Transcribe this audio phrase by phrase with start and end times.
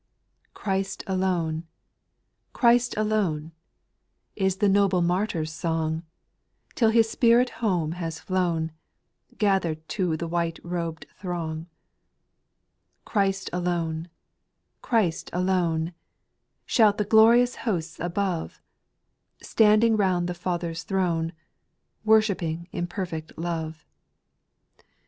[0.55, 0.63] 4.
[0.63, 1.67] Christ alone—
[2.53, 3.51] Christ alone—
[4.45, 6.01] Is the noble martyr's song,
[6.73, 8.71] Till his spirit home has flown,
[9.37, 11.67] Gather'd to the white robed throng.
[11.67, 11.69] 6.
[13.05, 14.09] Christ alone—
[14.81, 15.93] Christ alone—
[16.75, 18.59] Shout the glorious hosts above.
[19.39, 21.31] Standing round the Father's throne,
[22.03, 23.85] Worshipping in perfect love.